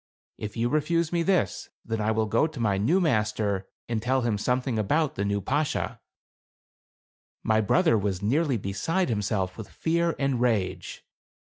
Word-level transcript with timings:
If 0.39 0.57
you 0.57 0.67
refuse 0.67 1.13
me 1.13 1.21
this, 1.21 1.69
then 1.85 2.01
I 2.01 2.09
will 2.09 2.25
go 2.25 2.47
to 2.47 2.59
my 2.59 2.79
new 2.79 2.99
master 2.99 3.67
and 3.87 4.01
tell 4.01 4.21
him 4.21 4.35
something 4.39 4.79
about 4.79 5.13
the 5.13 5.23
new 5.23 5.39
Bashaw." 5.41 5.97
My 7.43 7.61
brother 7.61 7.99
was 7.99 8.19
nearly 8.19 8.57
beside 8.57 9.09
himself 9.09 9.59
with 9.59 9.69
fear 9.69 10.15
and 10.17 10.41
rage. 10.41 11.05